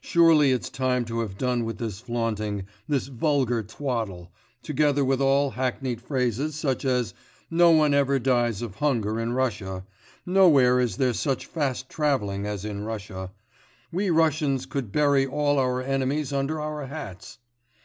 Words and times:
Surely 0.00 0.50
it's 0.50 0.68
time 0.68 1.04
to 1.04 1.20
have 1.20 1.38
done 1.38 1.64
with 1.64 1.78
this 1.78 2.00
flaunting, 2.00 2.64
this 2.88 3.06
vulgar 3.06 3.62
twaddle, 3.62 4.32
together 4.64 5.04
with 5.04 5.20
all 5.20 5.50
hackneyed 5.50 6.02
phrases 6.02 6.56
such 6.56 6.84
as 6.84 7.14
"no 7.52 7.70
one 7.70 7.94
ever 7.94 8.18
dies 8.18 8.62
of 8.62 8.74
hunger 8.74 9.20
in 9.20 9.32
Russia," 9.32 9.84
"nowhere 10.26 10.80
is 10.80 10.96
there 10.96 11.12
such 11.14 11.46
fast 11.46 11.88
travelling 11.88 12.46
as 12.46 12.64
in 12.64 12.82
Russia," 12.82 13.30
"we 13.92 14.10
Russians 14.10 14.66
could 14.66 14.90
bury 14.90 15.24
all 15.24 15.56
our 15.60 15.80
enemies 15.80 16.32
under 16.32 16.60
our 16.60 16.88
hats." 16.88 17.38